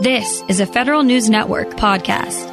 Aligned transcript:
This 0.00 0.44
is 0.46 0.60
a 0.60 0.66
Federal 0.66 1.02
News 1.02 1.28
Network 1.28 1.70
podcast. 1.70 2.46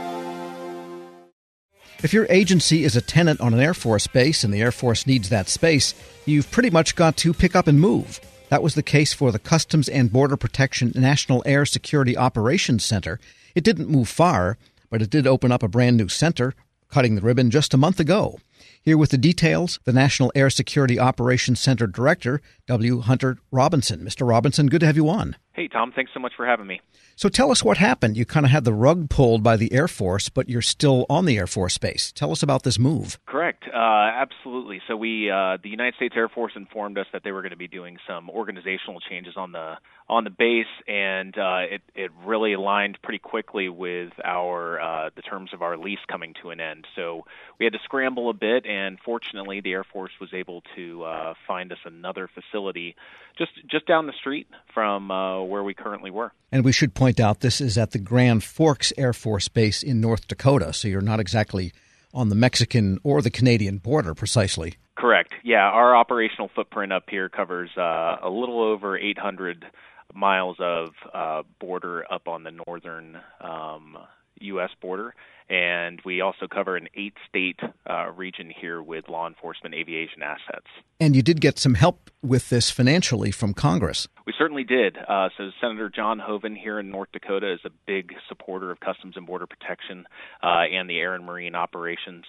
If 2.04 2.12
your 2.12 2.26
agency 2.28 2.84
is 2.84 2.96
a 2.96 3.02
tenant 3.02 3.40
on 3.40 3.54
an 3.54 3.60
Air 3.60 3.76
Force 3.76 4.08
base 4.08 4.44
and 4.44 4.52
the 4.52 4.64
Air 4.64 4.72
Force 4.72 5.06
needs 5.06 5.30
that 5.30 5.48
space, 5.48 5.94
you've 6.26 6.50
pretty 6.50 6.72
much 6.72 6.96
got 6.96 7.18
to 7.18 7.36
pick 7.36 7.56
up 7.56 7.68
and 7.68 7.80
move. 7.80 8.20
That 8.50 8.64
was 8.64 8.74
the 8.74 8.82
case 8.82 9.14
for 9.14 9.32
the 9.32 9.38
Customs 9.38 9.88
and 9.88 10.12
Border 10.12 10.38
Protection 10.38 10.92
National 10.96 11.44
Air 11.46 11.68
Security 11.68 12.18
Operations 12.18 12.84
Center. 12.84 13.20
It 13.54 13.64
didn't 13.64 13.90
move 13.90 14.10
far, 14.10 14.58
but 14.90 15.04
it 15.04 15.12
did 15.12 15.28
open 15.28 15.52
up 15.52 15.62
a 15.62 15.68
brand 15.68 15.98
new 15.98 16.08
center, 16.08 16.56
cutting 16.90 17.14
the 17.14 17.22
ribbon 17.22 17.52
just 17.52 17.76
a 17.76 17.78
month 17.78 18.00
ago. 18.00 18.40
Here 18.82 18.98
with 18.98 19.12
the 19.12 19.20
details, 19.20 19.80
the 19.84 19.94
National 19.94 20.32
Air 20.34 20.50
Security 20.50 21.00
Operations 21.00 21.60
Center 21.60 21.86
Director, 21.86 22.42
W. 22.66 23.02
Hunter 23.02 23.38
Robinson. 23.52 24.00
Mr. 24.00 24.28
Robinson, 24.28 24.66
good 24.66 24.80
to 24.80 24.88
have 24.88 24.98
you 24.98 25.08
on. 25.10 25.36
Hey, 25.56 25.70
Tom, 25.70 25.94
thanks 25.96 26.12
so 26.14 26.20
much 26.20 26.34
for 26.36 26.46
having 26.46 26.68
me. 26.68 26.82
So 27.16 27.30
tell 27.30 27.50
us 27.50 27.64
what 27.64 27.78
happened. 27.78 28.18
You 28.18 28.26
kind 28.26 28.46
of 28.46 28.52
had 28.52 28.66
the 28.66 28.74
rug 28.74 29.10
pulled 29.10 29.42
by 29.42 29.56
the 29.56 29.72
Air 29.72 29.88
Force, 29.88 30.28
but 30.28 30.50
you're 30.50 30.62
still 30.62 31.06
on 31.10 31.24
the 31.26 31.38
Air 31.38 31.48
Force 31.48 31.78
base. 31.78 32.12
Tell 32.12 32.34
us 32.34 32.44
about 32.44 32.64
this 32.64 32.78
move. 32.78 33.18
Correct. 33.26 33.64
Uh, 33.74 33.78
absolutely. 33.78 34.82
So 34.86 34.98
we, 34.98 35.32
uh, 35.32 35.58
the 35.64 35.70
United 35.70 35.96
States 35.96 36.14
Air 36.18 36.28
Force, 36.28 36.52
informed 36.58 36.98
us 36.98 37.06
that 37.14 37.24
they 37.24 37.32
were 37.32 37.42
going 37.42 37.52
to 37.52 37.58
be 37.58 37.70
doing 37.70 37.98
some 38.06 38.30
organizational 38.30 39.00
changes 39.00 39.36
on 39.38 39.54
the 39.54 39.76
on 40.08 40.24
the 40.24 40.30
base, 40.30 40.66
and 40.88 41.36
uh, 41.38 41.62
it 41.70 41.82
it 41.96 42.12
really 42.24 42.54
aligned 42.54 43.00
pretty 43.02 43.18
quickly 43.18 43.70
with 43.70 44.14
our 44.24 44.80
uh, 44.80 45.10
the 45.16 45.22
terms 45.22 45.52
of 45.54 45.62
our 45.62 45.78
lease 45.78 46.00
coming 46.08 46.36
to 46.42 46.52
an 46.52 46.60
end. 46.60 46.86
So 46.96 47.26
we 47.60 47.66
had 47.66 47.74
to 47.74 47.80
scramble 47.84 48.30
a 48.30 48.34
bit, 48.34 48.66
and 48.66 49.00
fortunately, 49.04 49.62
the 49.62 49.72
Air 49.72 49.84
Force 49.84 50.12
was 50.22 50.30
able 50.34 50.62
to 50.76 51.04
uh, 51.04 51.34
find 51.48 51.72
us 51.72 51.80
another 51.86 52.28
facility 52.28 52.96
just 53.38 53.52
just 53.70 53.88
down 53.88 54.06
the 54.06 54.14
street 54.14 54.48
from 54.74 55.10
uh, 55.10 55.42
where 55.42 55.64
we 55.64 55.74
currently 55.74 56.12
were. 56.12 56.32
And 56.52 56.64
we 56.64 56.72
should 56.72 56.94
point 56.94 57.20
out 57.20 57.40
this 57.40 57.60
is 57.60 57.78
at 57.78 57.92
the 57.92 58.00
Grand 58.00 58.44
Forks 58.44 58.94
Air 58.98 59.14
Force 59.14 59.48
Base 59.48 59.82
in 59.82 60.02
North 60.02 60.28
Dakota, 60.28 60.72
so 60.72 60.88
you're 60.88 61.02
not 61.02 61.20
exactly 61.20 61.74
on 62.14 62.30
the 62.30 62.36
Mexican 62.36 63.00
or 63.04 63.22
the 63.22 63.32
Canadian 63.32 63.80
border 63.80 64.14
precisely. 64.14 64.76
Correct. 64.96 65.34
Yeah, 65.44 65.66
our 65.66 65.96
operational 65.96 66.50
footprint 66.56 66.94
up 66.94 67.10
here 67.10 67.28
covers 67.28 67.70
uh, 67.76 68.18
a 68.24 68.30
little 68.30 68.62
over 68.62 68.98
800 68.98 69.66
miles 70.14 70.58
of 70.60 70.90
uh, 71.14 71.44
border 71.60 72.06
up 72.12 72.28
on 72.28 72.44
the 72.44 72.52
northern 72.52 73.18
um, 73.42 73.98
U.S. 74.42 74.72
border, 74.82 75.14
and 75.50 76.02
we 76.04 76.22
also 76.22 76.48
cover 76.52 76.76
an 76.76 76.88
eight 76.96 77.14
state 77.28 77.60
uh, 77.90 78.12
region 78.12 78.50
here 78.50 78.82
with 78.82 79.08
law 79.08 79.28
enforcement 79.28 79.76
aviation 79.76 80.22
assets. 80.24 80.68
And 81.00 81.16
you 81.16 81.22
did 81.22 81.40
get 81.42 81.60
some 81.60 81.76
help 81.76 82.10
with 82.22 82.50
this 82.50 82.72
financially 82.72 83.32
from 83.32 83.54
Congress. 83.54 84.08
We 84.26 84.34
certainly 84.38 84.64
did. 84.64 84.98
Uh, 84.98 85.30
so, 85.38 85.52
Senator 85.62 85.90
John 85.90 86.20
Hoeven 86.20 86.56
here 86.56 86.80
in 86.80 86.90
North 86.90 87.10
Dakota 87.12 87.54
is 87.54 87.60
a 87.66 87.70
big 87.86 88.14
supporter 88.28 88.72
of 88.72 88.80
Customs 88.80 89.16
and 89.16 89.26
Border 89.26 89.48
Protection 89.48 90.06
uh, 90.42 90.64
and 90.72 90.90
the 90.90 91.00
Air 91.00 91.14
and 91.14 91.26
Marine 91.26 91.56
operations. 91.56 92.26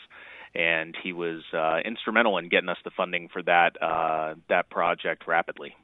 And 0.55 0.97
he 1.03 1.13
was 1.13 1.43
uh, 1.53 1.79
instrumental 1.85 2.39
in 2.39 2.49
getting 2.49 2.69
us 2.69 2.79
the 2.85 2.91
funding 2.97 3.29
for 3.31 3.43
that 3.43 3.83
uh, 3.83 4.35
that 4.49 4.71
project 4.71 5.27
rapidly. 5.27 5.75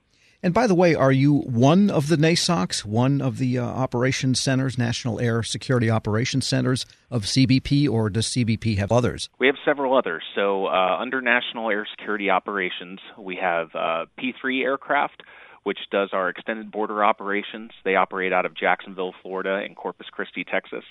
And 0.44 0.52
by 0.52 0.66
the 0.66 0.74
way, 0.74 0.96
are 0.96 1.12
you 1.12 1.38
one 1.42 1.88
of 1.88 2.08
the 2.08 2.16
NASOCs, 2.16 2.84
one 2.84 3.20
of 3.20 3.38
the 3.38 3.58
uh, 3.58 3.64
operations 3.64 4.40
centers, 4.40 4.76
National 4.76 5.20
Air 5.20 5.44
Security 5.44 5.88
Operations 5.88 6.48
Centers 6.48 6.84
of 7.12 7.22
CBP, 7.22 7.88
or 7.88 8.10
does 8.10 8.26
CBP 8.26 8.76
have 8.78 8.90
others? 8.90 9.28
We 9.38 9.46
have 9.46 9.54
several 9.64 9.96
others. 9.96 10.24
So, 10.34 10.66
uh, 10.66 10.96
under 10.98 11.20
National 11.20 11.70
Air 11.70 11.86
Security 11.96 12.28
Operations, 12.28 12.98
we 13.16 13.36
have 13.36 13.68
uh, 13.76 14.06
P3 14.18 14.64
aircraft, 14.64 15.22
which 15.62 15.78
does 15.92 16.08
our 16.12 16.28
extended 16.28 16.72
border 16.72 17.04
operations. 17.04 17.70
They 17.84 17.94
operate 17.94 18.32
out 18.32 18.44
of 18.44 18.56
Jacksonville, 18.56 19.14
Florida, 19.22 19.62
and 19.64 19.76
Corpus 19.76 20.08
Christi, 20.10 20.42
Texas. 20.42 20.84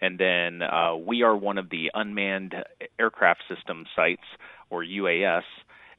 And 0.00 0.16
then 0.16 0.62
uh, 0.62 0.94
we 0.94 1.24
are 1.24 1.36
one 1.36 1.58
of 1.58 1.70
the 1.70 1.90
unmanned 1.92 2.54
aircraft 3.00 3.42
system 3.52 3.84
sites, 3.96 4.22
or 4.70 4.84
UAS 4.84 5.42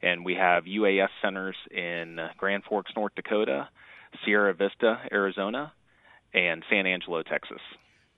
and 0.04 0.24
we 0.24 0.34
have 0.34 0.64
UAS 0.64 1.08
centers 1.22 1.56
in 1.70 2.18
Grand 2.36 2.64
Forks, 2.64 2.92
North 2.94 3.14
Dakota, 3.16 3.68
Sierra 4.24 4.52
Vista, 4.52 5.00
Arizona, 5.10 5.72
and 6.34 6.62
San 6.70 6.86
Angelo, 6.86 7.22
Texas. 7.22 7.60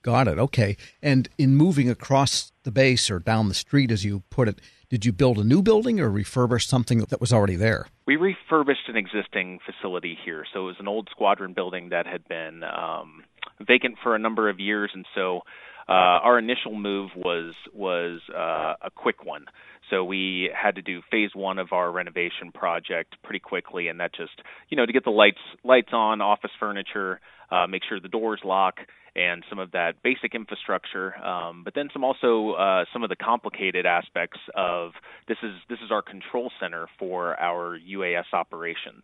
Got 0.03 0.29
it. 0.29 0.39
Okay. 0.39 0.77
And 1.03 1.29
in 1.39 1.57
moving 1.57 1.89
across 1.89 2.53
the 2.65 2.71
base 2.71 3.11
or 3.11 3.19
down 3.19 3.49
the 3.49 3.55
street, 3.55 3.91
as 3.91 4.05
you 4.05 4.23
put 4.31 4.49
it, 4.49 4.61
did 4.89 5.05
you 5.05 5.13
build 5.13 5.39
a 5.39 5.45
new 5.45 5.63
building 5.63 5.99
or 6.01 6.11
refurbish 6.11 6.65
something 6.67 6.99
that 6.99 7.21
was 7.21 7.33
already 7.33 7.57
there? 7.57 7.87
We 8.07 8.17
refurbished 8.17 8.89
an 8.89 8.97
existing 8.97 9.61
facility 9.65 10.17
here. 10.25 10.45
So 10.53 10.61
it 10.61 10.67
was 10.67 10.77
an 10.79 10.89
old 10.89 11.09
squadron 11.11 11.55
building 11.55 11.89
that 11.91 12.07
had 12.07 12.27
been 12.29 12.63
um, 12.63 13.25
vacant 13.67 13.97
for 14.03 14.15
a 14.15 14.19
number 14.19 14.49
of 14.49 14.61
years, 14.61 14.91
and 14.95 15.07
so 15.15 15.41
uh, 15.89 15.93
our 15.93 16.39
initial 16.39 16.75
move 16.75 17.11
was 17.17 17.55
was 17.73 18.21
uh, 18.35 18.75
a 18.83 18.91
quick 18.95 19.25
one. 19.25 19.47
So 19.91 20.05
we 20.05 20.51
had 20.53 20.75
to 20.75 20.83
do 20.83 21.01
phase 21.11 21.31
one 21.35 21.59
of 21.59 21.73
our 21.73 21.93
renovation 21.93 22.51
project 22.53 23.15
pretty 23.23 23.39
quickly, 23.39 23.87
and 23.89 24.01
that 24.01 24.13
just 24.15 24.33
you 24.69 24.77
know 24.77 24.85
to 24.85 24.93
get 24.93 25.05
the 25.05 25.11
lights 25.11 25.39
lights 25.63 25.91
on, 25.93 26.21
office 26.21 26.51
furniture, 26.59 27.21
uh, 27.51 27.67
make 27.69 27.83
sure 27.89 28.01
the 28.01 28.09
doors 28.09 28.41
lock, 28.45 28.79
and 29.17 29.43
some 29.49 29.59
of 29.59 29.73
that 29.73 30.03
basic 30.03 30.35
infrastructure. 30.35 31.17
Um, 31.25 31.63
but 31.65 31.75
then 31.75 31.89
some 31.93 32.05
also 32.05 32.53
uh, 32.53 32.85
some 32.93 33.03
of 33.03 33.09
the 33.09 33.17
complicated 33.17 33.87
aspects 33.87 34.39
of 34.55 34.93
this 35.27 35.39
is 35.43 35.55
this 35.69 35.79
is 35.83 35.91
our 35.91 36.03
control 36.03 36.53
center 36.61 36.87
for 36.99 37.39
our 37.41 37.79
UAS 37.79 38.33
operations. 38.33 39.03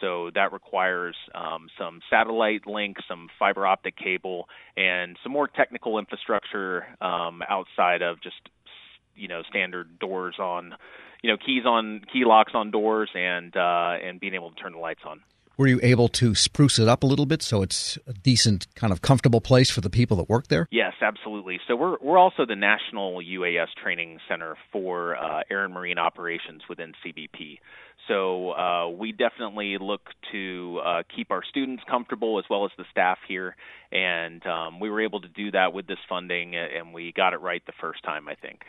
So 0.00 0.30
that 0.34 0.52
requires 0.52 1.14
um, 1.34 1.68
some 1.78 2.00
satellite 2.08 2.66
links, 2.66 3.02
some 3.06 3.28
fiber 3.38 3.66
optic 3.66 3.98
cable, 3.98 4.48
and 4.76 5.18
some 5.22 5.30
more 5.30 5.46
technical 5.46 5.98
infrastructure 5.98 6.86
um, 7.02 7.42
outside 7.48 8.00
of 8.00 8.22
just 8.22 8.40
you 9.14 9.28
know 9.28 9.42
standard 9.50 9.98
doors 9.98 10.36
on, 10.38 10.74
you 11.22 11.30
know 11.30 11.36
keys 11.36 11.66
on 11.66 12.00
key 12.10 12.24
locks 12.24 12.52
on 12.54 12.70
doors 12.70 13.10
and 13.14 13.54
uh, 13.54 13.96
and 14.02 14.20
being 14.20 14.34
able 14.34 14.50
to 14.50 14.56
turn 14.56 14.72
the 14.72 14.78
lights 14.78 15.02
on. 15.04 15.20
Were 15.60 15.66
you 15.66 15.78
able 15.82 16.08
to 16.08 16.34
spruce 16.34 16.78
it 16.78 16.88
up 16.88 17.02
a 17.02 17.06
little 17.06 17.26
bit 17.26 17.42
so 17.42 17.60
it's 17.60 17.98
a 18.06 18.14
decent, 18.14 18.66
kind 18.76 18.94
of 18.94 19.02
comfortable 19.02 19.42
place 19.42 19.68
for 19.68 19.82
the 19.82 19.90
people 19.90 20.16
that 20.16 20.26
work 20.26 20.48
there? 20.48 20.66
Yes, 20.70 20.94
absolutely. 21.02 21.60
So 21.68 21.76
we're 21.76 21.98
we're 22.00 22.16
also 22.16 22.46
the 22.46 22.56
national 22.56 23.18
UAS 23.18 23.66
training 23.82 24.20
center 24.26 24.56
for 24.72 25.18
uh, 25.18 25.42
air 25.50 25.66
and 25.66 25.74
marine 25.74 25.98
operations 25.98 26.62
within 26.66 26.94
CBP. 27.04 27.58
So 28.08 28.52
uh, 28.52 28.88
we 28.88 29.12
definitely 29.12 29.76
look 29.78 30.08
to 30.32 30.80
uh, 30.82 31.02
keep 31.14 31.30
our 31.30 31.42
students 31.44 31.82
comfortable 31.86 32.38
as 32.38 32.46
well 32.48 32.64
as 32.64 32.70
the 32.78 32.86
staff 32.90 33.18
here, 33.28 33.54
and 33.92 34.42
um, 34.46 34.80
we 34.80 34.88
were 34.88 35.02
able 35.02 35.20
to 35.20 35.28
do 35.28 35.50
that 35.50 35.74
with 35.74 35.86
this 35.86 35.98
funding, 36.08 36.56
and 36.56 36.94
we 36.94 37.12
got 37.12 37.34
it 37.34 37.42
right 37.42 37.60
the 37.66 37.74
first 37.78 38.02
time, 38.02 38.28
I 38.28 38.34
think. 38.34 38.62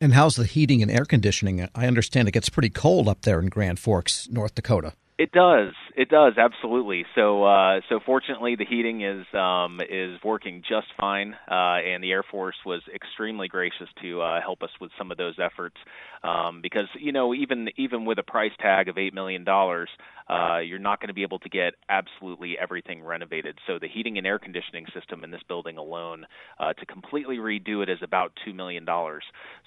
And 0.00 0.14
how's 0.14 0.36
the 0.36 0.44
heating 0.44 0.82
and 0.82 0.90
air 0.92 1.04
conditioning? 1.04 1.68
I 1.74 1.88
understand 1.88 2.28
it 2.28 2.30
gets 2.30 2.48
pretty 2.48 2.70
cold 2.70 3.08
up 3.08 3.22
there 3.22 3.40
in 3.40 3.46
Grand 3.48 3.80
Forks, 3.80 4.28
North 4.30 4.54
Dakota. 4.54 4.92
It 5.18 5.32
does. 5.32 5.72
It 5.96 6.08
does 6.10 6.34
absolutely. 6.38 7.04
So, 7.16 7.42
uh, 7.42 7.80
so 7.88 7.98
fortunately, 8.06 8.54
the 8.54 8.64
heating 8.64 9.02
is 9.02 9.26
um, 9.34 9.80
is 9.80 10.16
working 10.22 10.62
just 10.62 10.86
fine, 10.96 11.34
uh, 11.50 11.54
and 11.84 12.04
the 12.04 12.12
Air 12.12 12.22
Force 12.22 12.54
was 12.64 12.82
extremely 12.94 13.48
gracious 13.48 13.88
to 14.00 14.22
uh, 14.22 14.40
help 14.40 14.62
us 14.62 14.70
with 14.80 14.92
some 14.96 15.10
of 15.10 15.18
those 15.18 15.34
efforts. 15.42 15.74
Um, 16.22 16.60
because 16.62 16.86
you 16.96 17.10
know, 17.10 17.34
even 17.34 17.68
even 17.76 18.04
with 18.04 18.18
a 18.20 18.22
price 18.22 18.52
tag 18.60 18.88
of 18.88 18.96
eight 18.96 19.12
million 19.12 19.42
dollars, 19.42 19.88
uh, 20.30 20.58
you're 20.58 20.78
not 20.78 21.00
going 21.00 21.08
to 21.08 21.14
be 21.14 21.22
able 21.22 21.40
to 21.40 21.48
get 21.48 21.74
absolutely 21.88 22.56
everything 22.56 23.02
renovated. 23.02 23.58
So, 23.66 23.80
the 23.80 23.88
heating 23.88 24.18
and 24.18 24.26
air 24.26 24.38
conditioning 24.38 24.86
system 24.94 25.24
in 25.24 25.32
this 25.32 25.42
building 25.48 25.78
alone, 25.78 26.26
uh, 26.60 26.74
to 26.74 26.86
completely 26.86 27.38
redo 27.38 27.82
it, 27.82 27.88
is 27.88 27.98
about 28.02 28.32
two 28.44 28.54
million 28.54 28.84
dollars. 28.84 29.24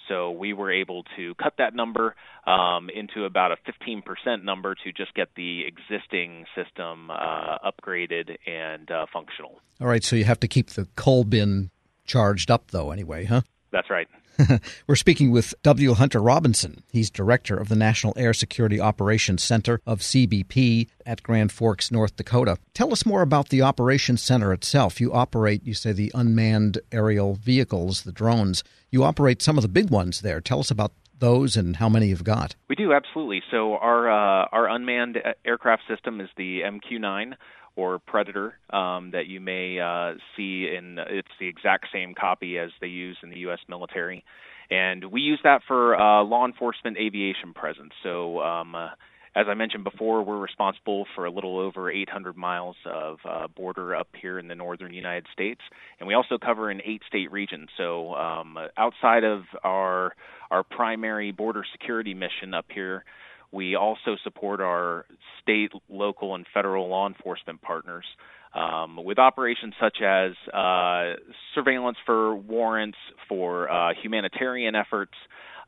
So, 0.08 0.32
we 0.32 0.54
were 0.54 0.72
able 0.72 1.04
to 1.18 1.36
cut 1.36 1.56
that 1.58 1.76
number 1.76 2.16
um, 2.48 2.90
into 2.90 3.26
about 3.26 3.52
a 3.52 3.58
15% 3.70 4.44
number 4.44 4.76
to 4.76 4.92
just 4.94 5.14
get 5.14 5.30
the 5.36 5.41
the 5.42 5.64
existing 5.66 6.46
system 6.56 7.10
uh, 7.10 7.58
upgraded 7.66 8.38
and 8.46 8.92
uh, 8.92 9.08
functional. 9.12 9.60
All 9.80 9.88
right, 9.88 10.04
so 10.04 10.16
you 10.16 10.26
have 10.26 10.40
to 10.42 10.48
keep 10.48 10.70
the 10.72 10.88
coal 10.96 11.24
bin 11.24 11.72
charged 12.06 12.52
up, 12.52 12.70
though, 12.70 12.92
anyway, 12.92 13.26
huh? 13.26 13.42
That's 13.72 13.90
right. 13.90 14.08
We're 14.88 14.96
speaking 14.96 15.32
with 15.32 15.56
W. 15.64 15.94
Hunter 15.94 16.22
Robinson. 16.22 16.84
He's 16.92 17.10
director 17.10 17.58
of 17.58 17.70
the 17.70 17.76
National 17.76 18.14
Air 18.18 18.34
Security 18.34 18.80
Operations 18.80 19.42
Center 19.42 19.82
of 19.86 20.02
CBP 20.02 20.90
at 21.06 21.24
Grand 21.24 21.52
Forks, 21.52 21.90
North 21.92 22.16
Dakota. 22.16 22.58
Tell 22.74 22.92
us 22.92 23.06
more 23.06 23.24
about 23.24 23.50
the 23.50 23.64
operations 23.64 24.22
center 24.22 24.54
itself. 24.54 25.02
You 25.02 25.12
operate, 25.12 25.66
you 25.66 25.74
say, 25.74 25.92
the 25.92 26.12
unmanned 26.14 26.80
aerial 26.92 27.34
vehicles, 27.34 28.04
the 28.04 28.12
drones. 28.12 28.64
You 28.92 29.04
operate 29.04 29.42
some 29.42 29.58
of 29.58 29.64
the 29.64 29.68
big 29.68 29.90
ones 29.90 30.22
there. 30.22 30.40
Tell 30.40 30.60
us 30.60 30.70
about 30.70 30.92
those 31.22 31.56
and 31.56 31.78
how 31.78 31.88
many 31.88 32.08
you've 32.08 32.26
got? 32.26 32.56
We 32.68 32.76
do 32.76 32.92
absolutely. 32.92 33.42
So 33.50 33.78
our 33.78 34.12
uh, 34.12 34.48
our 34.52 34.68
unmanned 34.70 35.18
aircraft 35.46 35.84
system 35.88 36.20
is 36.20 36.28
the 36.36 36.62
MQ-9 36.62 37.36
or 37.78 38.00
Predator 38.00 38.56
um, 38.72 39.12
that 39.12 39.28
you 39.28 39.40
may 39.40 39.80
uh, 39.80 40.18
see 40.36 40.68
in. 40.76 40.98
It's 41.00 41.32
the 41.40 41.48
exact 41.48 41.86
same 41.94 42.14
copy 42.14 42.58
as 42.58 42.72
they 42.82 42.88
use 42.88 43.18
in 43.24 43.30
the 43.30 43.38
U.S. 43.40 43.60
military, 43.70 44.26
and 44.70 45.06
we 45.06 45.22
use 45.22 45.40
that 45.46 45.62
for 45.66 45.96
uh, 45.96 46.24
law 46.24 46.46
enforcement 46.46 46.98
aviation 46.98 47.54
presence. 47.54 47.94
So. 48.04 48.42
Um, 48.42 48.76
as 49.36 49.46
I 49.50 49.54
mentioned 49.54 49.84
before, 49.84 50.24
we're 50.24 50.40
responsible 50.40 51.06
for 51.16 51.26
a 51.26 51.32
little 51.32 51.58
over 51.58 51.90
800 51.90 52.36
miles 52.36 52.76
of 52.86 53.18
uh, 53.24 53.48
border 53.48 53.96
up 53.96 54.10
here 54.22 54.38
in 54.38 54.48
the 54.48 54.56
northern 54.56 54.94
United 54.94 55.26
States, 55.32 55.62
and 56.00 56.08
we 56.08 56.14
also 56.14 56.38
cover 56.38 56.70
an 56.70 56.82
eight-state 56.84 57.32
region. 57.32 57.68
So 57.78 58.14
um, 58.16 58.58
outside 58.78 59.24
of 59.24 59.44
our 59.64 60.14
our 60.50 60.64
primary 60.64 61.32
border 61.32 61.64
security 61.72 62.14
mission 62.14 62.54
up 62.54 62.66
here, 62.74 63.06
we 63.54 63.76
also 63.76 64.18
support 64.24 64.60
our 64.60 65.06
state, 65.42 65.72
local, 65.90 66.36
and 66.36 66.46
federal 66.54 66.90
law 66.90 67.08
enforcement 67.08 67.62
partners 67.62 68.06
um, 68.54 69.00
with 69.04 69.18
operations 69.18 69.74
such 69.80 70.02
as 70.02 70.32
uh, 70.54 71.14
surveillance 71.56 71.98
for 72.06 72.36
warrants, 72.36 72.98
for 73.30 73.72
uh, 73.72 73.94
humanitarian 74.02 74.76
efforts, 74.76 75.14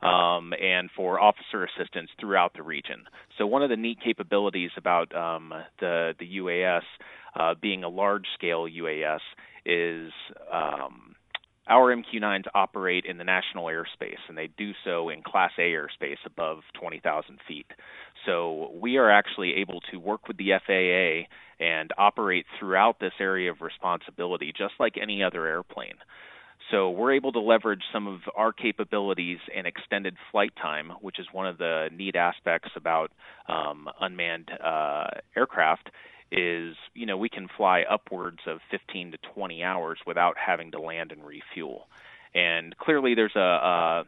um, 0.04 0.52
and 0.60 0.90
for 0.94 1.18
officer 1.18 1.64
assistance 1.64 2.10
throughout 2.20 2.52
the 2.54 2.62
region. 2.62 3.04
So 3.38 3.46
one 3.46 3.62
of 3.62 3.70
the 3.70 3.76
neat 3.76 3.98
capabilities 4.04 4.70
about 4.76 5.14
um, 5.16 5.52
the 5.80 6.14
the 6.18 6.36
UAS 6.38 6.82
uh, 7.34 7.54
being 7.60 7.84
a 7.84 7.88
large 7.88 8.26
scale 8.34 8.66
UAS 8.68 9.20
is 9.64 10.12
um, 10.52 11.14
our 11.66 11.96
MQ-9s 11.96 12.44
operate 12.54 13.06
in 13.06 13.16
the 13.16 13.24
national 13.24 13.64
airspace, 13.64 14.20
and 14.28 14.36
they 14.36 14.50
do 14.58 14.72
so 14.84 15.08
in 15.08 15.22
Class 15.22 15.52
A 15.58 15.62
airspace 15.62 16.18
above 16.26 16.58
20,000 16.78 17.38
feet. 17.48 17.66
So 18.26 18.70
we 18.74 18.98
are 18.98 19.10
actually 19.10 19.54
able 19.54 19.80
to 19.90 19.96
work 19.96 20.28
with 20.28 20.36
the 20.36 20.50
FAA 20.66 21.26
and 21.64 21.90
operate 21.96 22.44
throughout 22.58 23.00
this 23.00 23.14
area 23.18 23.50
of 23.50 23.62
responsibility, 23.62 24.52
just 24.56 24.74
like 24.78 24.96
any 25.00 25.22
other 25.22 25.46
airplane. 25.46 25.96
So 26.70 26.90
we're 26.90 27.12
able 27.12 27.32
to 27.32 27.40
leverage 27.40 27.82
some 27.92 28.06
of 28.06 28.20
our 28.34 28.52
capabilities 28.52 29.38
and 29.54 29.66
extended 29.66 30.16
flight 30.32 30.52
time, 30.60 30.92
which 31.00 31.18
is 31.18 31.26
one 31.32 31.46
of 31.46 31.58
the 31.58 31.88
neat 31.94 32.16
aspects 32.16 32.70
about 32.76 33.12
um, 33.48 33.88
unmanned 34.00 34.50
uh, 34.50 35.08
aircraft. 35.36 35.90
Is 36.32 36.74
you 36.94 37.06
know 37.06 37.16
we 37.16 37.28
can 37.28 37.48
fly 37.56 37.84
upwards 37.88 38.40
of 38.46 38.58
15 38.70 39.12
to 39.12 39.18
20 39.34 39.62
hours 39.62 39.98
without 40.06 40.36
having 40.38 40.72
to 40.72 40.80
land 40.80 41.12
and 41.12 41.24
refuel, 41.24 41.86
and 42.34 42.76
clearly 42.76 43.14
there's 43.14 43.36
a, 43.36 43.38
a 43.38 44.04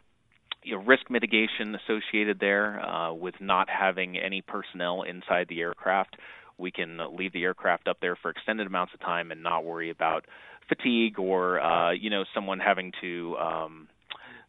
you 0.64 0.76
know, 0.76 0.82
risk 0.82 1.08
mitigation 1.08 1.76
associated 1.76 2.40
there 2.40 2.80
uh, 2.84 3.12
with 3.12 3.34
not 3.40 3.68
having 3.70 4.18
any 4.18 4.42
personnel 4.42 5.02
inside 5.02 5.46
the 5.48 5.60
aircraft. 5.60 6.16
We 6.58 6.70
can 6.70 7.00
leave 7.16 7.32
the 7.32 7.44
aircraft 7.44 7.88
up 7.88 7.98
there 8.00 8.16
for 8.16 8.30
extended 8.30 8.66
amounts 8.66 8.94
of 8.94 9.00
time 9.00 9.30
and 9.30 9.42
not 9.42 9.64
worry 9.64 9.90
about 9.90 10.24
fatigue 10.68 11.18
or 11.18 11.60
uh, 11.60 11.92
you 11.92 12.10
know 12.10 12.24
someone 12.34 12.58
having 12.58 12.92
to 13.00 13.36
um, 13.36 13.88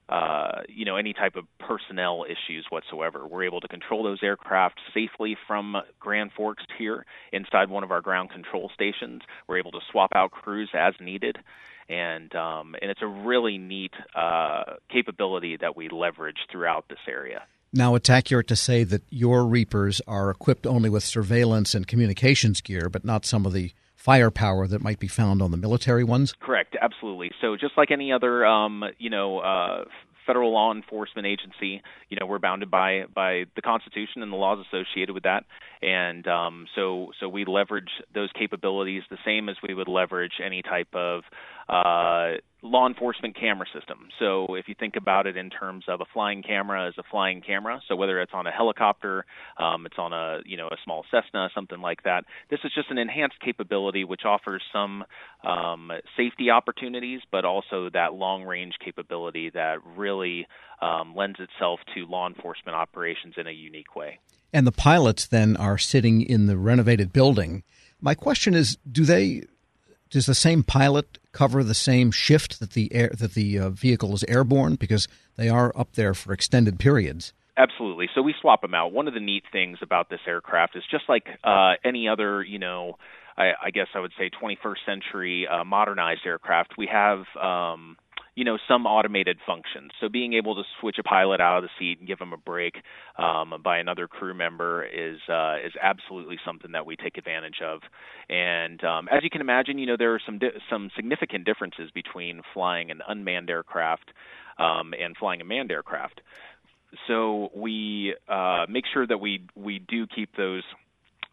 uh, 0.10 0.62
you 0.70 0.86
know 0.86 0.96
any 0.96 1.14
type 1.14 1.36
of 1.36 1.46
personnel 1.60 2.26
issues 2.26 2.66
whatsoever. 2.70 3.28
We're 3.28 3.44
able 3.44 3.62
to 3.62 3.68
control 3.68 4.04
those 4.04 4.20
aircraft 4.24 4.80
safely 4.94 5.38
from 5.48 5.76
Grand 6.00 6.32
Forks 6.36 6.64
here 6.78 7.06
inside 7.32 7.70
one 7.70 7.84
of 7.84 7.92
our 7.92 8.02
ground 8.02 8.32
control 8.32 8.72
stations. 8.74 9.22
We're 9.48 9.60
able 9.60 9.72
to 9.72 9.82
swap 9.92 10.12
out 10.16 10.32
crews 10.32 10.70
as 10.74 10.94
needed, 11.00 11.38
and 11.90 12.34
um, 12.36 12.76
and 12.82 12.90
it's 12.90 13.02
a 13.02 13.08
really 13.08 13.58
neat 13.58 13.94
uh, 14.16 14.76
capability 14.90 15.58
that 15.58 15.76
we 15.76 15.90
leverage 15.90 16.38
throughout 16.52 16.86
this 16.90 17.00
area. 17.08 17.44
Now, 17.74 17.96
it's 17.96 18.10
accurate 18.10 18.48
to 18.48 18.56
say 18.56 18.84
that 18.86 19.04
your 19.10 19.46
Reapers 19.46 20.02
are 20.08 20.30
equipped 20.30 20.66
only 20.66 20.90
with 20.90 21.04
surveillance 21.04 21.76
and 21.76 21.86
communications 21.86 22.62
gear, 22.62 22.90
but 22.90 23.04
not 23.04 23.26
some 23.26 23.46
of 23.46 23.54
the 23.54 23.72
firepower 23.96 24.68
that 24.68 24.82
might 24.82 25.00
be 25.00 25.08
found 25.08 25.42
on 25.42 25.52
the 25.52 25.58
military 25.58 26.04
ones? 26.04 26.34
Correct, 26.40 26.78
absolutely. 26.82 27.32
So 27.42 27.58
just 27.58 27.78
like 27.78 27.92
any 27.92 28.14
other, 28.14 28.46
um, 28.46 28.86
you 28.98 29.10
know, 29.10 29.40
uh, 29.40 29.84
federal 30.26 30.54
law 30.54 30.74
enforcement 30.74 31.28
agency, 31.28 31.82
you 32.10 32.18
know, 32.20 32.26
we're 32.26 32.40
bounded 32.40 32.70
by 32.72 33.06
by 33.14 33.46
the 33.56 33.62
Constitution 33.62 34.22
and 34.22 34.32
the 34.32 34.36
laws 34.36 34.64
associated 34.68 35.14
with 35.14 35.24
that, 35.24 35.46
and 35.82 36.28
um, 36.28 36.68
so 36.76 37.12
so 37.20 37.28
we 37.28 37.46
leverage 37.46 37.90
those 38.14 38.30
capabilities 38.38 39.04
the 39.10 39.18
same 39.26 39.50
as 39.50 39.56
we 39.68 39.74
would 39.74 39.88
leverage 39.88 40.34
any 40.46 40.62
type 40.62 40.94
of 40.94 41.24
uh, 41.70 42.38
law 42.64 42.88
enforcement 42.88 43.36
camera 43.40 43.68
system. 43.74 44.10
So 44.20 44.56
if 44.56 44.68
you 44.68 44.76
think 44.78 44.96
about 44.96 45.28
it 45.28 45.38
in 45.38 45.50
terms 45.50 45.86
of 45.88 46.02
a 46.02 46.06
flying 46.12 46.42
camera 46.42 46.88
as 46.88 46.96
a 46.98 47.04
flying 47.10 47.42
camera, 47.42 47.82
so 47.88 47.96
whether 47.96 48.20
it's 48.20 48.32
on 48.34 48.48
a 48.48 48.52
helicopter, 48.52 49.26
um, 49.58 49.86
it's 49.86 49.98
on 49.98 50.14
a 50.14 50.40
you 50.46 50.58
know 50.58 50.68
a 50.68 50.78
small 50.84 51.06
Cessna, 51.12 51.50
something 51.54 51.80
like 51.80 52.04
that. 52.04 52.26
This 52.50 52.60
is 52.64 52.72
just 52.74 52.90
an 52.90 52.98
enhanced 52.98 53.40
capability 53.40 54.04
which 54.04 54.22
offers 54.26 54.64
some 54.74 55.04
um, 55.44 55.92
safety 56.16 56.50
opportunities, 56.50 57.22
but 57.32 57.46
also 57.46 57.90
that 57.94 58.14
long 58.14 58.44
range 58.44 58.74
capability 58.84 59.52
that 59.52 59.78
really 59.96 60.48
um, 60.82 61.16
lends 61.16 61.40
itself 61.40 61.80
to 61.94 62.06
law 62.06 62.28
enforcement 62.28 62.76
operations 62.76 63.36
in 63.38 63.48
a 63.48 63.52
unique 63.52 63.96
way. 63.96 64.20
And 64.52 64.66
the 64.66 64.72
pilots 64.72 65.28
then 65.28 65.58
are 65.58 65.78
sitting 65.78 66.22
in 66.22 66.48
the 66.48 66.58
renovated 66.58 67.14
building. 67.14 67.64
My 68.00 68.16
question 68.16 68.54
is, 68.54 68.78
do 68.90 69.04
they 69.04 69.44
does 70.10 70.26
the 70.26 70.36
same 70.36 70.64
pilot 70.64 71.20
cover 71.32 71.64
the 71.64 71.74
same 71.74 72.12
shift 72.12 72.60
that 72.60 72.72
the 72.72 72.94
air 72.94 73.12
that 73.18 73.34
the 73.34 73.60
uh, 73.60 73.70
vehicle 73.70 74.14
is 74.14 74.24
airborne 74.26 74.76
because 74.76 75.08
they 75.36 75.50
are 75.50 75.72
up 75.76 75.94
there 75.94 76.14
for 76.14 76.34
extended 76.34 76.80
periods? 76.80 77.34
Absolutely. 77.58 78.08
So 78.14 78.22
we 78.22 78.36
swap 78.40 78.62
them 78.62 78.76
out. 78.76 78.92
One 78.92 79.08
of 79.08 79.16
the 79.16 79.20
neat 79.20 79.44
things 79.52 79.80
about 79.82 80.10
this 80.10 80.20
aircraft 80.28 80.76
is 80.76 80.84
just 80.90 81.06
like 81.10 81.26
uh, 81.44 81.74
any 81.84 82.08
other, 82.08 82.44
you 82.44 82.60
know, 82.60 82.98
I, 83.36 83.52
I 83.66 83.70
guess 83.72 83.88
I 83.96 84.00
would 84.00 84.14
say 84.18 84.30
21st 84.30 84.78
century 84.86 85.48
uh, 85.48 85.64
modernized 85.64 86.22
aircraft. 86.26 86.74
We 86.78 86.88
have 86.92 87.24
um, 87.42 87.98
you 88.38 88.44
know 88.44 88.60
some 88.68 88.86
automated 88.86 89.40
functions. 89.48 89.92
So 90.00 90.10
being 90.10 90.34
able 90.34 90.54
to 90.56 90.62
switch 90.80 90.98
a 91.00 91.04
pilot 91.04 91.42
out 91.42 91.58
of 91.58 91.64
the 91.64 91.70
seat 91.80 91.98
and 91.98 92.08
give 92.08 92.20
them 92.20 92.34
a 92.34 92.38
break 92.38 92.76
um, 93.18 93.52
by 93.64 93.80
another 93.80 94.08
crew 94.08 94.36
member 94.36 94.86
is 94.86 95.18
uh, 95.28 95.56
is 95.66 95.74
absolutely 95.82 96.38
something 96.46 96.72
that 96.74 96.86
we 96.86 96.96
take 96.96 97.18
advantage 97.18 97.62
of. 97.66 97.82
And 98.30 98.82
um, 98.84 99.10
as 99.12 99.24
you 99.24 99.32
can 99.32 99.42
imagine, 99.42 99.80
you 99.80 99.88
know 99.88 99.98
there 99.98 100.14
are 100.14 100.22
some 100.24 100.38
di- 100.38 100.62
some 100.70 100.92
significant 100.96 101.46
differences 101.46 101.90
between 101.92 102.44
flying 102.54 102.92
an 102.92 103.02
unmanned 103.08 103.50
aircraft 103.50 104.12
um, 104.60 104.94
and 104.94 105.18
flying 105.18 105.42
a 105.42 105.44
manned 105.44 105.72
aircraft. 105.72 106.22
So 107.08 107.50
we 107.56 108.14
uh, 108.30 108.68
make 108.70 108.86
sure 108.94 109.08
that 109.08 109.18
we 109.18 109.48
we 109.56 109.80
do 109.80 110.06
keep 110.06 110.36
those 110.38 110.64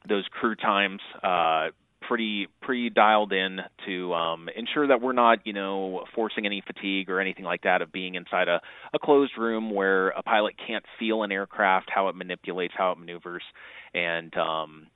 those 0.08 0.24
crew 0.30 0.54
times 0.56 1.00
uh, 1.22 1.68
pretty 2.08 2.48
pretty 2.60 2.90
dialed 2.90 3.32
in 3.32 3.60
to 3.86 4.14
um, 4.14 4.48
ensure 4.56 4.86
that 4.86 5.00
we're 5.00 5.12
not 5.12 5.38
you 5.44 5.52
know 5.52 6.04
forcing 6.14 6.46
any 6.46 6.62
fatigue 6.66 7.10
or 7.10 7.20
anything 7.20 7.44
like 7.44 7.62
that 7.62 7.82
of 7.82 7.92
being 7.92 8.14
inside 8.14 8.48
a, 8.48 8.60
a 8.92 8.98
closed 8.98 9.32
room 9.38 9.70
where 9.70 10.08
a 10.10 10.22
pilot 10.22 10.54
can't 10.66 10.84
feel 10.98 11.22
an 11.22 11.32
aircraft, 11.32 11.90
how 11.94 12.08
it 12.08 12.16
manipulates, 12.16 12.74
how 12.76 12.92
it 12.92 12.98
maneuvers, 12.98 13.42
and 13.94 14.36
um, 14.36 14.86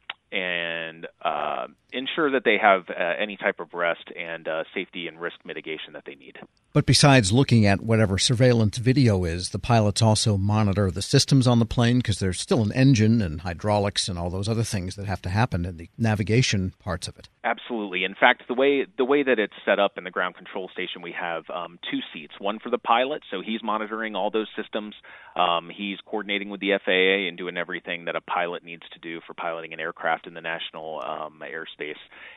ensure 1.99 2.31
that 2.31 2.45
they 2.45 2.59
have 2.59 2.89
uh, 2.89 3.15
any 3.19 3.37
type 3.37 3.61
of 3.61 3.75
rest 3.75 4.05
and 4.17 4.49
uh, 4.49 4.65
safety 4.75 5.09
and 5.09 5.21
risk 5.21 5.37
mitigation 5.45 5.93
that 5.93 6.05
they 6.07 6.15
need. 6.15 6.37
But 6.73 6.87
besides 6.87 7.33
looking 7.33 7.67
at 7.67 7.81
whatever 7.81 8.19
surveillance 8.19 8.79
video 8.79 9.25
is, 9.25 9.51
the 9.51 9.59
pilots 9.59 10.01
also 10.01 10.37
monitor 10.37 10.91
the 10.91 11.03
systems 11.03 11.47
on 11.47 11.59
the 11.59 11.67
plane 11.67 11.99
because 11.99 12.19
there's 12.19 12.41
still 12.41 12.63
an 12.63 12.73
engine 12.73 13.21
and 13.21 13.41
hydraulics 13.41 14.09
and 14.09 14.19
all 14.19 14.31
those 14.31 14.49
other 14.49 14.63
things 14.63 14.95
that 14.97 15.07
have 15.07 15.23
to 15.23 15.31
happen 15.31 15.65
in 15.65 15.77
the 15.77 15.89
navigation 15.99 16.73
parts 16.79 17.09
of 17.09 17.19
it. 17.19 17.29
Absolutely. 17.43 18.05
In 18.05 18.15
fact, 18.15 18.43
the 18.47 18.55
way 18.55 18.87
the 18.97 19.05
way 19.05 19.23
that 19.23 19.39
it's 19.39 19.55
set 19.65 19.79
up 19.79 19.97
in 19.97 20.05
the 20.05 20.11
ground 20.11 20.37
control 20.37 20.69
station, 20.73 21.01
we 21.01 21.13
have 21.19 21.45
um, 21.49 21.79
two 21.91 22.01
seats. 22.13 22.35
One 22.39 22.59
for 22.59 22.69
the 22.71 22.79
pilot, 22.79 23.23
so 23.31 23.41
he's 23.41 23.63
monitoring 23.63 24.15
all 24.15 24.31
those 24.31 24.49
systems. 24.55 24.95
Um, 25.35 25.71
he's 25.75 25.99
coordinating 26.05 26.51
with 26.51 26.61
the 26.61 26.73
FAA 26.85 27.29
and 27.29 27.39
doing 27.39 27.57
everything 27.57 28.05
that 28.05 28.17
a 28.17 28.21
pilot 28.21 28.65
needs 28.65 28.83
to 28.93 28.99
do 28.99 29.21
for 29.27 29.35
piloting 29.35 29.73
an 29.73 29.81
aircraft 29.81 30.27
in 30.27 30.35
the 30.35 30.41
national 30.41 31.01
um, 31.01 31.43
airspace. 31.43 31.88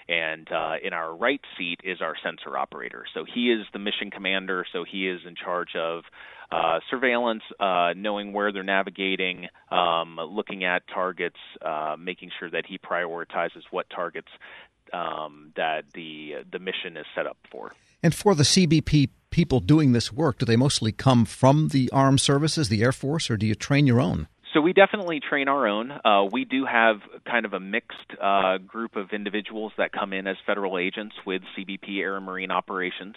And 0.08 0.52
uh, 0.52 0.74
in 0.84 0.94
our 0.94 1.16
right 1.16 1.42
seat 1.58 1.80
is 1.84 2.02
our 2.02 2.16
sensor 2.24 2.58
operator. 2.58 3.06
So 3.14 3.26
he 3.26 3.52
is 3.52 3.66
the 3.74 3.80
mission 3.80 4.12
commander. 4.12 4.66
So 4.72 4.84
he 4.90 5.08
is 5.08 5.22
in 5.28 5.36
charge 5.36 5.76
of 5.76 6.04
uh, 6.52 6.80
surveillance, 6.90 7.44
uh, 7.60 7.94
knowing 7.96 8.34
where 8.34 8.52
they're 8.52 8.64
navigating, 8.64 9.48
um, 9.72 10.18
looking 10.18 10.66
at 10.66 10.84
targets, 10.94 11.38
uh, 11.62 11.96
making 11.98 12.32
sure 12.40 12.50
that 12.50 12.66
he 12.68 12.78
prioritizes 12.78 13.64
what 13.72 13.90
targets 13.90 14.28
um, 14.94 15.54
that 15.56 15.86
the 15.94 16.34
the 16.52 16.60
mission 16.60 16.98
is 16.98 17.06
set 17.16 17.26
up 17.26 17.38
for. 17.50 17.74
And 18.04 18.14
for 18.14 18.36
the 18.36 18.44
CBP 18.44 19.10
people 19.30 19.60
doing 19.60 19.94
this 19.94 20.12
work, 20.12 20.40
do 20.40 20.46
they 20.46 20.58
mostly 20.58 20.92
come 20.92 21.24
from 21.24 21.70
the 21.70 21.90
armed 21.92 22.20
services, 22.20 22.68
the 22.68 22.84
Air 22.84 22.92
Force, 22.92 23.30
or 23.30 23.38
do 23.38 23.46
you 23.46 23.56
train 23.56 23.88
your 23.88 24.02
own? 24.02 24.28
So 24.54 24.60
we 24.60 24.74
definitely 24.74 25.22
train 25.22 25.48
our 25.48 25.66
own. 25.66 25.92
Uh, 25.92 26.26
we 26.30 26.44
do 26.44 26.66
have 26.66 26.98
kind 27.26 27.46
of 27.46 27.54
a 27.54 27.60
mixed 27.60 27.98
uh, 28.22 28.58
group 28.58 28.98
of 28.98 29.12
individuals 29.14 29.72
that 29.78 29.94
come 29.94 30.12
in 30.12 30.28
as 30.28 30.36
federal 30.46 30.78
agents 30.78 31.16
with 31.26 31.42
CBP 31.58 32.00
Air 32.00 32.18
and 32.18 32.26
Marine 32.26 32.52
Operations. 32.52 33.16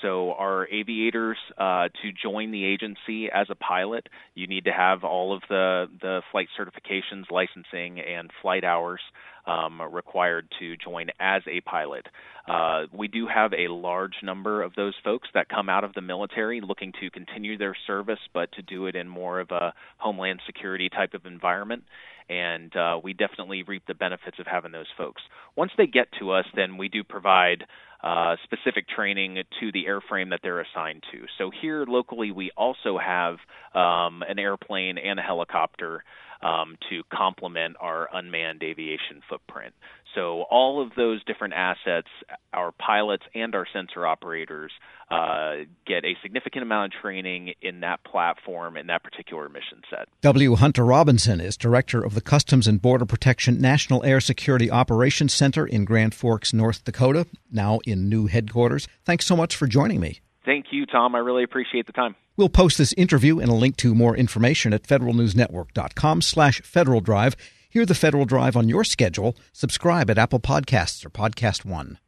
So 0.00 0.32
our 0.32 0.66
aviators 0.66 1.38
uh, 1.56 1.88
to 2.02 2.10
join 2.20 2.50
the 2.50 2.64
agency 2.64 3.30
as 3.32 3.46
a 3.48 3.54
pilot, 3.54 4.08
you 4.34 4.48
need 4.48 4.64
to 4.64 4.72
have 4.72 5.04
all 5.04 5.32
of 5.36 5.42
the 5.48 5.86
the 6.00 6.22
flight 6.32 6.48
certifications, 6.58 7.30
licensing, 7.30 8.00
and 8.00 8.30
flight 8.42 8.64
hours. 8.64 9.00
Um, 9.46 9.80
required 9.80 10.48
to 10.58 10.76
join 10.76 11.08
as 11.20 11.42
a 11.46 11.60
pilot. 11.62 12.06
Uh, 12.48 12.82
we 12.92 13.08
do 13.08 13.26
have 13.26 13.52
a 13.52 13.72
large 13.72 14.14
number 14.22 14.62
of 14.62 14.74
those 14.74 14.94
folks 15.04 15.28
that 15.34 15.48
come 15.48 15.68
out 15.68 15.84
of 15.84 15.94
the 15.94 16.00
military 16.00 16.60
looking 16.60 16.92
to 17.00 17.10
continue 17.10 17.56
their 17.56 17.76
service, 17.86 18.18
but 18.34 18.50
to 18.52 18.62
do 18.62 18.86
it 18.86 18.96
in 18.96 19.08
more 19.08 19.40
of 19.40 19.50
a 19.50 19.72
homeland 19.98 20.40
security 20.46 20.88
type 20.88 21.14
of 21.14 21.26
environment. 21.26 21.84
And 22.28 22.74
uh, 22.76 23.00
we 23.02 23.12
definitely 23.12 23.62
reap 23.62 23.84
the 23.86 23.94
benefits 23.94 24.38
of 24.38 24.46
having 24.46 24.72
those 24.72 24.86
folks. 24.96 25.22
Once 25.56 25.72
they 25.76 25.86
get 25.86 26.08
to 26.20 26.30
us, 26.30 26.46
then 26.54 26.78
we 26.78 26.88
do 26.88 27.04
provide 27.04 27.64
uh, 28.02 28.36
specific 28.44 28.88
training 28.88 29.42
to 29.60 29.72
the 29.72 29.84
airframe 29.84 30.30
that 30.30 30.40
they're 30.42 30.60
assigned 30.60 31.04
to. 31.12 31.24
So 31.38 31.50
here 31.60 31.84
locally, 31.86 32.32
we 32.32 32.50
also 32.56 32.98
have 32.98 33.36
um, 33.74 34.22
an 34.28 34.38
airplane 34.38 34.98
and 34.98 35.20
a 35.20 35.22
helicopter 35.22 36.02
um, 36.42 36.76
to 36.90 37.02
complement 37.12 37.76
our 37.80 38.08
unmanned 38.12 38.62
aviation 38.62 39.22
footprint. 39.28 39.74
So 40.14 40.42
all 40.50 40.82
of 40.82 40.92
those 40.96 41.24
different 41.24 41.54
assets, 41.54 42.08
our 42.52 42.72
pilots 42.72 43.22
and 43.34 43.54
our 43.54 43.66
sensor 43.72 44.06
operators 44.06 44.70
uh, 45.10 45.64
get 45.86 46.04
a 46.04 46.14
significant 46.22 46.62
amount 46.62 46.94
of 46.94 47.00
training 47.00 47.54
in 47.62 47.80
that 47.80 48.04
platform 48.04 48.76
in 48.76 48.88
that 48.88 49.02
particular 49.02 49.48
mission 49.48 49.80
set. 49.88 50.08
W. 50.20 50.54
Hunter 50.56 50.84
Robinson 50.84 51.40
is 51.40 51.56
director 51.56 52.02
of 52.02 52.14
the 52.14 52.20
Customs 52.20 52.66
and 52.66 52.82
Border 52.82 53.06
Protection 53.06 53.60
National 53.60 54.04
Air 54.04 54.20
Security 54.20 54.70
Operations 54.70 55.32
Center 55.32 55.66
in 55.66 55.84
Grand 55.84 56.14
Forks, 56.14 56.52
North 56.52 56.84
Dakota, 56.84 57.26
now 57.50 57.78
in 57.86 58.08
new 58.08 58.26
headquarters. 58.26 58.88
Thanks 59.04 59.26
so 59.26 59.36
much 59.36 59.56
for 59.56 59.66
joining 59.66 60.00
me. 60.00 60.20
Thank 60.44 60.66
you, 60.72 60.86
Tom. 60.86 61.14
I 61.14 61.18
really 61.18 61.44
appreciate 61.44 61.86
the 61.86 61.92
time. 61.92 62.16
We'll 62.36 62.48
post 62.48 62.78
this 62.78 62.94
interview 62.94 63.38
and 63.38 63.50
a 63.50 63.54
link 63.54 63.76
to 63.78 63.94
more 63.94 64.16
information 64.16 64.72
at 64.72 64.84
federalnewsnetwork.com 64.84 66.22
slash 66.22 66.62
Federal 66.62 67.00
Drive. 67.00 67.36
Hear 67.68 67.84
the 67.84 67.94
Federal 67.94 68.24
Drive 68.24 68.56
on 68.56 68.68
your 68.68 68.84
schedule. 68.84 69.36
Subscribe 69.52 70.10
at 70.10 70.18
Apple 70.18 70.40
Podcasts 70.40 71.04
or 71.04 71.10
Podcast 71.10 71.64
One. 71.64 71.98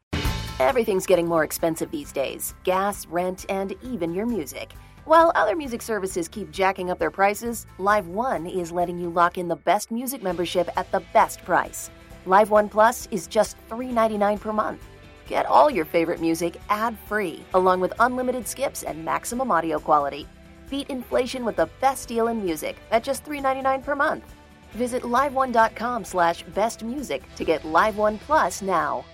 Everything's 0.61 1.07
getting 1.07 1.27
more 1.27 1.45
expensive 1.45 1.91
these 1.91 2.13
days 2.13 2.55
gas, 2.65 3.07
rent, 3.07 3.45
and 3.49 3.75
even 3.83 4.15
your 4.15 4.27
music. 4.27 4.73
While 5.05 5.33
other 5.35 5.55
music 5.55 5.83
services 5.83 6.29
keep 6.29 6.51
jacking 6.51 6.91
up 6.91 6.99
their 6.99 7.11
prices, 7.11 7.67
Live 7.79 8.07
One 8.09 8.47
is 8.47 8.73
letting 8.73 8.99
you 8.99 9.11
lock 9.11 9.37
in 9.37 9.49
the 9.49 9.57
best 9.57 9.91
music 9.91 10.23
membership 10.23 10.71
at 10.77 10.91
the 10.93 11.01
best 11.13 11.45
price. 11.45 11.91
Live 12.25 12.51
One 12.51 12.71
Plus 12.71 13.07
is 13.11 13.27
just 13.27 13.57
$3.99 13.69 14.41
per 14.41 14.53
month. 14.53 14.83
Get 15.29 15.47
all 15.47 15.71
your 15.71 15.85
favorite 15.85 16.21
music 16.21 16.61
ad 16.69 16.99
free, 17.07 17.45
along 17.55 17.81
with 17.81 17.93
unlimited 17.99 18.47
skips 18.47 18.83
and 18.83 19.05
maximum 19.05 19.51
audio 19.51 19.79
quality. 19.79 20.27
Beat 20.71 20.89
inflation 20.91 21.45
with 21.45 21.57
the 21.57 21.69
best 21.81 22.09
deal 22.09 22.29
in 22.29 22.43
music 22.43 22.77
at 22.91 23.03
just 23.03 23.25
$3.99 23.25 23.83
per 23.83 23.97
month. 23.97 24.35
Visit 24.73 25.03
liveone.com 25.03 26.05
slash 26.05 26.45
bestmusic 26.47 27.23
to 27.37 27.45
get 27.45 27.65
Live 27.65 27.97
One 27.97 28.19
Plus 28.19 28.63
now. 28.63 29.05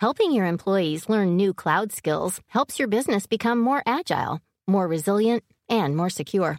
Helping 0.00 0.32
your 0.32 0.46
employees 0.46 1.08
learn 1.08 1.36
new 1.36 1.54
cloud 1.54 1.92
skills 1.92 2.40
helps 2.48 2.78
your 2.78 2.88
business 2.88 3.26
become 3.26 3.60
more 3.60 3.82
agile, 3.86 4.40
more 4.66 4.88
resilient, 4.88 5.44
and 5.68 5.96
more 5.96 6.10
secure. 6.10 6.58